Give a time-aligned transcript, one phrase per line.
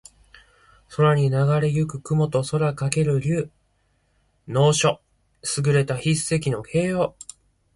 [0.89, 3.51] 空にながれ行く雲と空翔ける竜。
[4.47, 4.99] 能書
[5.43, 7.15] （すぐれた筆跡）の形容。